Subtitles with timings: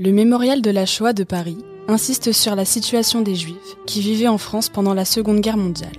[0.00, 4.28] Le mémorial de la Shoah de Paris insiste sur la situation des Juifs qui vivaient
[4.28, 5.96] en France pendant la Seconde Guerre mondiale.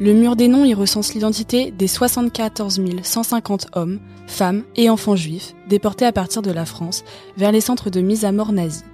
[0.00, 5.54] Le mur des noms y recense l'identité des 74 150 hommes, femmes et enfants juifs
[5.68, 7.04] déportés à partir de la France
[7.36, 8.86] vers les centres de mise à mort nazis.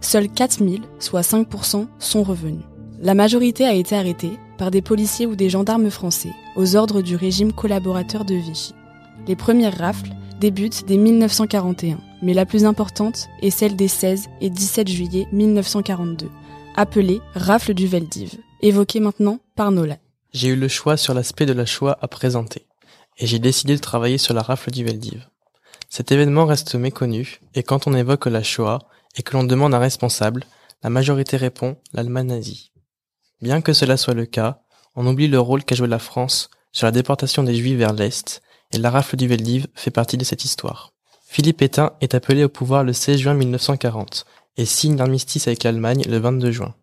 [0.00, 2.64] Seuls 4 000, soit 5%, sont revenus.
[3.00, 7.14] La majorité a été arrêtée par des policiers ou des gendarmes français aux ordres du
[7.14, 8.74] régime collaborateur de Vichy.
[9.28, 10.10] Les premières rafles
[10.40, 16.30] débutent dès 1941 mais la plus importante est celle des 16 et 17 juillet 1942,
[16.74, 19.98] appelée rafle du Veldiv, évoquée maintenant par Nola.
[20.32, 22.66] J'ai eu le choix sur l'aspect de la Shoah à présenter,
[23.18, 25.28] et j'ai décidé de travailler sur la rafle du Veldiv.
[25.90, 28.80] Cet événement reste méconnu, et quand on évoque la Shoah
[29.16, 30.44] et que l'on demande un responsable,
[30.82, 32.72] la majorité répond l'Allemagne nazie.
[33.42, 34.62] Bien que cela soit le cas,
[34.96, 38.40] on oublie le rôle qu'a joué la France sur la déportation des Juifs vers l'Est,
[38.72, 40.92] et la rafle du Veldiv fait partie de cette histoire.
[41.26, 44.24] Philippe Pétain est appelé au pouvoir le 16 juin 1940
[44.56, 46.74] et signe l'armistice avec l'Allemagne le 22 juin.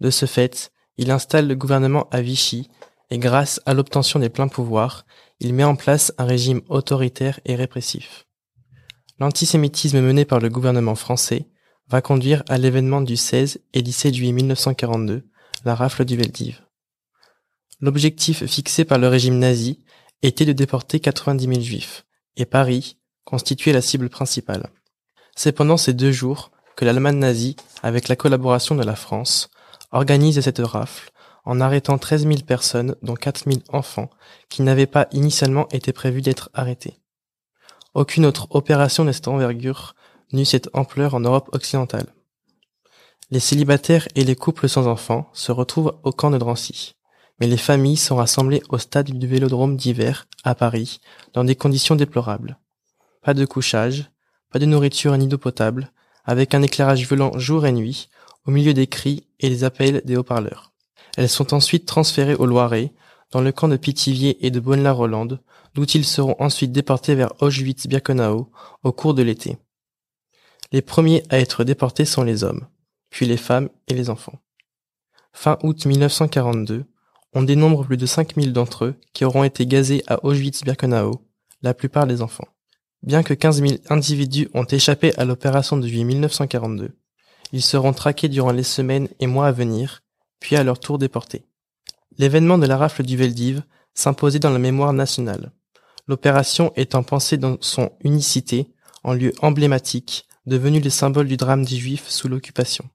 [0.00, 2.68] De ce fait, il installe le gouvernement à Vichy
[3.10, 5.04] et grâce à l'obtention des pleins pouvoirs,
[5.40, 8.26] il met en place un régime autoritaire et répressif.
[9.18, 11.48] L'antisémitisme mené par le gouvernement français
[11.88, 15.28] va conduire à l'événement du 16 et 17 juillet 1942,
[15.64, 16.62] la rafle du Veldiv.
[17.80, 19.81] L'objectif fixé par le régime nazi
[20.22, 22.04] était de déporter 90 000 juifs,
[22.36, 24.70] et Paris, constituait la cible principale.
[25.36, 29.50] C'est pendant ces deux jours que l'Allemagne nazie, avec la collaboration de la France,
[29.90, 31.10] organise cette rafle
[31.44, 34.10] en arrêtant 13 000 personnes, dont 4 000 enfants,
[34.48, 37.00] qui n'avaient pas initialement été prévus d'être arrêtés.
[37.94, 39.94] Aucune autre opération de cette envergure
[40.32, 42.06] n'eut cette ampleur en Europe occidentale.
[43.30, 46.94] Les célibataires et les couples sans enfants se retrouvent au camp de Drancy,
[47.42, 51.00] mais les familles sont rassemblées au stade du Vélodrome d'hiver, à Paris,
[51.32, 52.56] dans des conditions déplorables
[53.20, 54.12] pas de couchage,
[54.52, 55.90] pas de nourriture ni d'eau potable,
[56.24, 58.10] avec un éclairage violent jour et nuit,
[58.46, 60.72] au milieu des cris et des appels des haut-parleurs.
[61.16, 62.92] Elles sont ensuite transférées au Loiret,
[63.32, 65.40] dans le camp de Pithiviers et de Bonne-la-Rolande,
[65.74, 68.52] d'où ils seront ensuite déportés vers Auschwitz-Birkenau
[68.84, 69.58] au cours de l'été.
[70.70, 72.68] Les premiers à être déportés sont les hommes,
[73.10, 74.38] puis les femmes et les enfants.
[75.32, 76.84] Fin août 1942,
[77.32, 81.24] on dénombre plus de 5000 d'entre eux qui auront été gazés à Auschwitz-Birkenau,
[81.62, 82.48] la plupart des enfants.
[83.02, 86.96] Bien que 15 000 individus ont échappé à l'opération de juillet 1942,
[87.52, 90.02] ils seront traqués durant les semaines et mois à venir,
[90.40, 91.44] puis à leur tour déportés.
[92.18, 93.62] L'événement de la rafle du Veldiv
[93.94, 95.52] s'imposait dans la mémoire nationale,
[96.08, 98.72] l'opération étant pensée dans son unicité
[99.04, 102.88] en lieu emblématique, devenu le symbole du drame des Juifs sous l'occupation.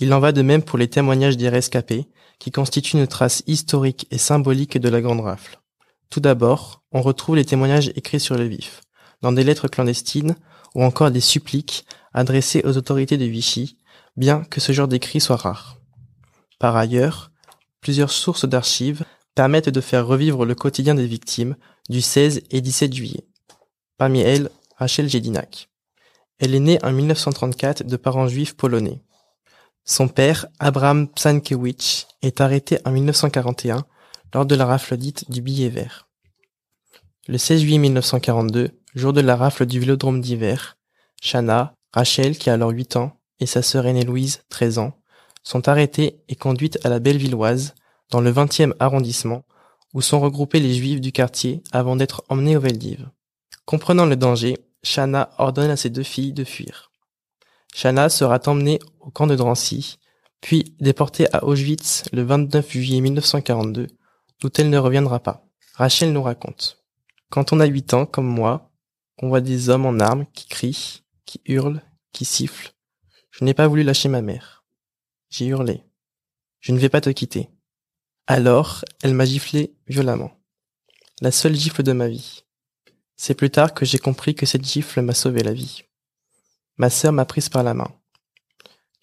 [0.00, 2.06] Il en va de même pour les témoignages des rescapés,
[2.38, 5.60] qui constituent une trace historique et symbolique de la grande rafle.
[6.08, 8.80] Tout d'abord, on retrouve les témoignages écrits sur le vif,
[9.20, 10.36] dans des lettres clandestines
[10.74, 11.84] ou encore des suppliques
[12.14, 13.76] adressées aux autorités de Vichy,
[14.16, 15.76] bien que ce genre d'écrit soit rare.
[16.58, 17.30] Par ailleurs,
[17.80, 21.56] plusieurs sources d'archives permettent de faire revivre le quotidien des victimes
[21.88, 23.26] du 16 et 17 juillet.
[23.98, 25.68] Parmi elles, Rachel Jedinak.
[26.38, 29.02] Elle est née en 1934 de parents juifs polonais.
[29.84, 33.84] Son père, Abraham Psankiewicz, est arrêté en 1941
[34.34, 36.08] lors de la rafle dite du billet vert.
[37.28, 40.76] Le 16 juillet 1942, jour de la rafle du vélodrome d'hiver,
[41.20, 44.92] Shana, Rachel, qui a alors 8 ans, et sa sœur aînée Louise, 13 ans,
[45.42, 47.74] sont arrêtées et conduites à la Bellevilloise,
[48.10, 49.44] dans le 20e arrondissement,
[49.94, 53.08] où sont regroupés les juifs du quartier avant d'être emmenés au Veldiv.
[53.64, 56.89] Comprenant le danger, Shana ordonne à ses deux filles de fuir.
[57.74, 59.98] Shana sera emmenée au camp de Drancy,
[60.40, 63.86] puis déportée à Auschwitz le 29 juillet 1942,
[64.40, 65.46] d'où elle ne reviendra pas.
[65.74, 66.82] Rachel nous raconte.
[67.30, 68.70] Quand on a 8 ans, comme moi,
[69.18, 71.82] on voit des hommes en armes qui crient, qui hurlent,
[72.12, 72.72] qui sifflent.
[73.30, 74.64] Je n'ai pas voulu lâcher ma mère.
[75.30, 75.84] J'ai hurlé.
[76.58, 77.48] Je ne vais pas te quitter.
[78.26, 80.32] Alors, elle m'a giflé violemment.
[81.20, 82.44] La seule gifle de ma vie.
[83.16, 85.84] C'est plus tard que j'ai compris que cette gifle m'a sauvé la vie.
[86.80, 87.92] Ma sœur m'a prise par la main.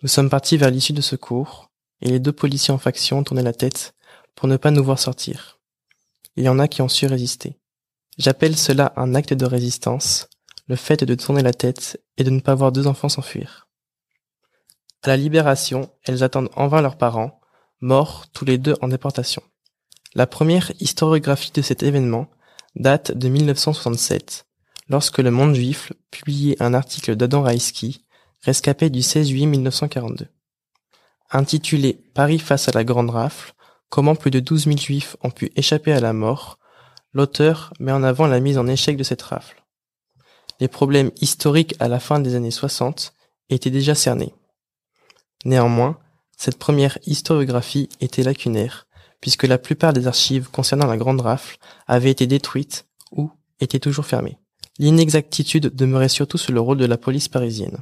[0.02, 1.70] Nous sommes partis vers l'issue de secours,
[2.02, 3.94] et les deux policiers en faction tournaient la tête
[4.34, 5.60] pour ne pas nous voir sortir.
[6.38, 7.60] Il y en a qui ont su résister.
[8.18, 10.28] J'appelle cela un acte de résistance,
[10.66, 13.68] le fait de tourner la tête et de ne pas voir deux enfants s'enfuir.
[15.04, 17.40] À la libération, elles attendent en vain leurs parents,
[17.80, 19.44] morts tous les deux en déportation.
[20.16, 22.28] La première historiographie de cet événement
[22.76, 24.47] date de 1967,
[24.90, 28.06] lorsque le Monde Juif publiait un article d'Adam Raïski,
[28.42, 30.28] rescapé du 16 juillet 1942.
[31.32, 33.54] Intitulé Paris face à la Grande Rafle,
[33.90, 36.58] comment plus de 12 000 Juifs ont pu échapper à la mort,
[37.14, 39.64] l'auteur met en avant la mise en échec de cette rafle.
[40.60, 43.14] Les problèmes historiques à la fin des années 60
[43.50, 44.34] était déjà cerné.
[45.46, 46.00] Néanmoins,
[46.38, 48.88] cette première historiographie était lacunaire,
[49.22, 51.58] puisque la plupart des archives concernant la Grande Rafle
[51.88, 54.38] avaient été détruites ou étaient toujours fermées.
[54.80, 57.78] L'inexactitude demeurait surtout sur le rôle de la police parisienne.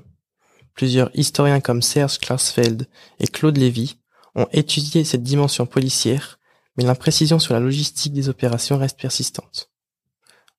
[0.74, 2.88] Plusieurs historiens comme Serge Klarsfeld
[3.20, 3.98] et Claude Lévy
[4.36, 6.40] ont étudié cette dimension policière,
[6.78, 9.72] mais l'imprécision sur la logistique des opérations reste persistante.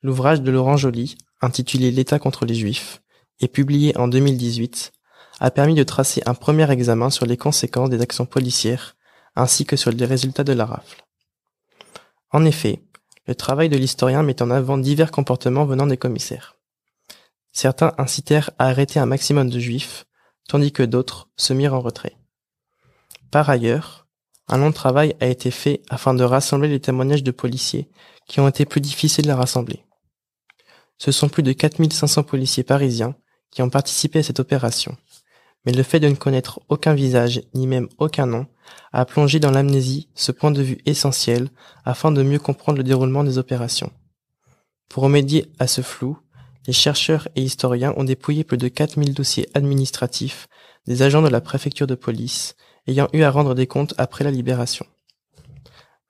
[0.03, 3.03] L'ouvrage de Laurent Joly, intitulé L'État contre les Juifs,
[3.41, 4.93] et publié en 2018,
[5.41, 8.97] a permis de tracer un premier examen sur les conséquences des actions policières,
[9.35, 11.05] ainsi que sur les résultats de la rafle.
[12.31, 12.81] En effet,
[13.27, 16.57] le travail de l'historien met en avant divers comportements venant des commissaires.
[17.53, 20.07] Certains incitèrent à arrêter un maximum de juifs,
[20.49, 22.17] tandis que d'autres se mirent en retrait.
[23.31, 24.07] Par ailleurs,
[24.49, 27.91] un long travail a été fait afin de rassembler les témoignages de policiers
[28.29, 29.85] qui ont été plus difficiles à rassembler.
[30.99, 33.17] Ce sont plus de 4500 policiers parisiens
[33.51, 34.97] qui ont participé à cette opération,
[35.67, 38.47] mais le fait de ne connaître aucun visage ni même aucun nom
[38.93, 41.49] a plongé dans l'amnésie ce point de vue essentiel
[41.85, 43.93] afin de mieux comprendre le déroulement des opérations.
[44.89, 46.19] Pour remédier à ce flou,
[46.67, 50.49] les chercheurs et historiens ont dépouillé plus de 4000 dossiers administratifs
[50.87, 52.55] des agents de la préfecture de police
[52.87, 54.87] ayant eu à rendre des comptes après la libération.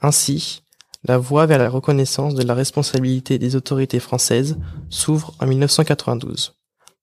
[0.00, 0.62] Ainsi,
[1.04, 4.58] la voie vers la reconnaissance de la responsabilité des autorités françaises
[4.90, 6.54] s'ouvre en 1992.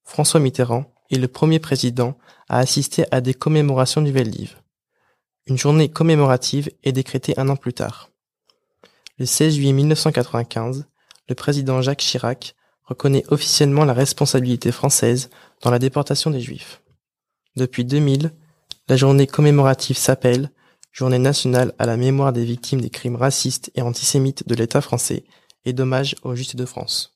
[0.03, 2.17] François Mitterrand est le premier président
[2.49, 4.57] à assister à des commémorations du Veldiv.
[5.45, 8.09] Une journée commémorative est décrétée un an plus tard.
[9.17, 10.85] Le 16 juillet 1995,
[11.29, 15.29] le président Jacques Chirac reconnaît officiellement la responsabilité française
[15.61, 16.81] dans la déportation des Juifs.
[17.55, 18.31] Depuis 2000,
[18.87, 20.51] la journée commémorative s'appelle
[20.91, 25.23] Journée nationale à la mémoire des victimes des crimes racistes et antisémites de l'État français
[25.65, 27.12] et d'hommage aux Justes de France.